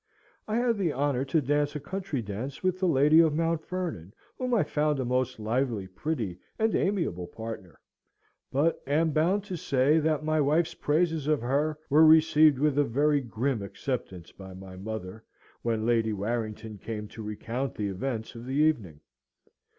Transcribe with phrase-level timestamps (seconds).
[0.47, 4.15] I had the honour to dance a country dance with the lady of Mount Vernon,
[4.35, 7.79] whom I found a most lively, pretty, and amiable partner;
[8.51, 12.83] but am bound to say that my wife's praises of her were received with a
[12.83, 15.23] very grim acceptance by my mother,
[15.61, 19.01] when Lady Warrington came to recount the events of the evening.